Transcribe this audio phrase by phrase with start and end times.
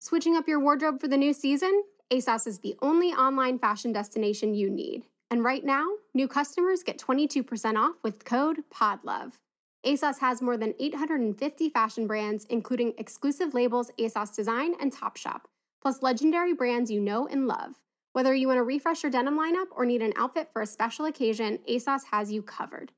[0.00, 1.82] Switching up your wardrobe for the new season?
[2.10, 5.04] ASOS is the only online fashion destination you need.
[5.30, 9.34] And right now, new customers get 22% off with code PODLOVE.
[9.86, 15.42] ASOS has more than 850 fashion brands, including exclusive labels ASOS Design and Topshop,
[15.82, 17.74] plus legendary brands you know and love.
[18.12, 21.04] Whether you want to refresh your denim lineup or need an outfit for a special
[21.04, 22.90] occasion, ASOS has you covered.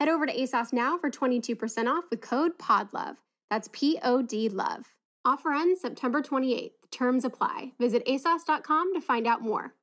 [0.00, 3.16] Head over to ASOS now for 22% off with code PODLOVE.
[3.48, 4.95] That's P O D LOVE.
[5.26, 6.70] Offer ends September 28th.
[6.92, 7.72] Terms apply.
[7.80, 9.74] Visit ASOS.com to find out more.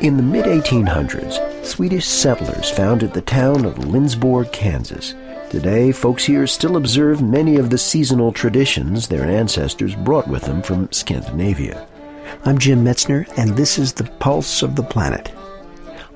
[0.00, 5.14] In the mid 1800s, Swedish settlers founded the town of Lindsborg, Kansas.
[5.50, 10.62] Today, folks here still observe many of the seasonal traditions their ancestors brought with them
[10.62, 11.88] from Scandinavia.
[12.44, 15.32] I'm Jim Metzner, and this is the Pulse of the Planet.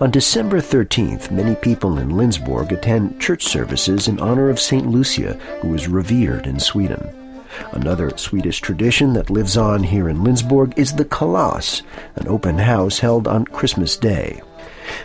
[0.00, 4.86] On December 13th, many people in Lindsborg attend church services in honor of St.
[4.86, 7.06] Lucia, who is revered in Sweden.
[7.72, 11.82] Another Swedish tradition that lives on here in Lindsborg is the Kalas,
[12.16, 14.40] an open house held on Christmas Day.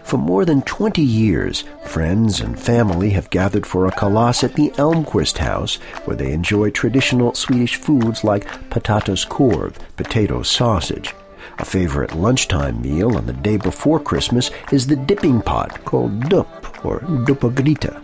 [0.04, 4.70] For more than 20 years, friends and family have gathered for a kalas at the
[4.78, 11.14] Elmquist House, where they enjoy traditional Swedish foods like potatis korv, potato sausage.
[11.60, 16.86] A favorite lunchtime meal on the day before Christmas is the dipping pot called dup
[16.86, 18.02] or duppagryta.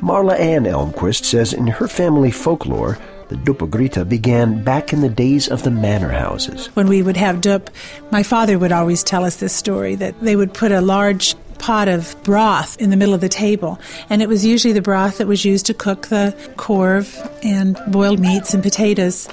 [0.00, 5.48] Marla Ann Elmquist says in her family folklore, the duppagryta began back in the days
[5.48, 6.66] of the manor houses.
[6.74, 7.70] When we would have dup,
[8.10, 11.88] my father would always tell us this story that they would put a large pot
[11.88, 13.78] of broth in the middle of the table.
[14.08, 17.06] And it was usually the broth that was used to cook the korv
[17.44, 19.28] and boiled meats and potatoes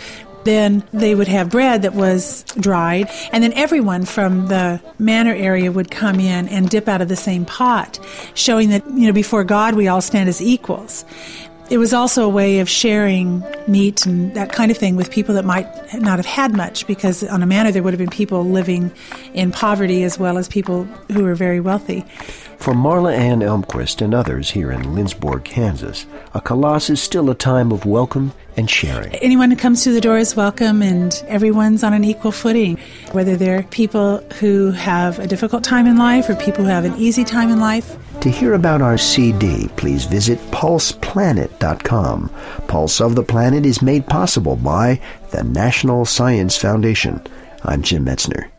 [0.48, 5.72] then they would have bread that was dried, and then everyone from the manor area
[5.72, 8.00] would come in and dip out of the same pot,
[8.34, 11.06] showing that, you know, before God we all stand as equals.
[11.70, 15.36] It was also a way of sharing meat and that kind of thing with people
[15.36, 18.46] that might not have had much, because on a manor there would have been people
[18.46, 18.90] living
[19.34, 22.06] in poverty as well as people who were very wealthy.
[22.68, 27.34] For Marla Ann Elmquist and others here in Lindsborg, Kansas, a kalas is still a
[27.34, 29.16] time of welcome and sharing.
[29.16, 32.78] Anyone who comes through the door is welcome, and everyone's on an equal footing.
[33.14, 36.98] Whether they're people who have a difficult time in life or people who have an
[36.98, 37.96] easy time in life.
[38.20, 42.30] To hear about our CD, please visit pulseplanet.com.
[42.68, 45.00] Pulse of the Planet is made possible by
[45.32, 47.26] the National Science Foundation.
[47.64, 48.50] I'm Jim Metzner.